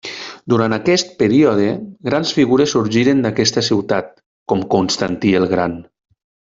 Durant 0.53 0.75
aquest 0.77 1.11
període, 1.19 1.67
grans 2.09 2.33
figures 2.39 2.75
sorgiren 2.79 3.23
d'aquesta 3.27 3.65
ciutat, 3.71 4.13
com 4.53 4.67
Constantí 4.77 5.39
el 5.43 5.51
Gran. 5.57 5.83